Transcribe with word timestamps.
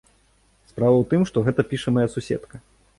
Справа 0.71 0.95
ў 1.01 1.05
тым, 1.13 1.21
што 1.33 1.37
гэта 1.51 1.69
піша 1.75 1.89
мая 2.01 2.09
суседка. 2.19 2.55